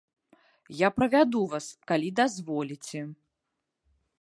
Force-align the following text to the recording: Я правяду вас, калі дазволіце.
Я 0.77 0.89
правяду 0.97 1.41
вас, 1.51 1.67
калі 1.91 2.09
дазволіце. 2.21 2.99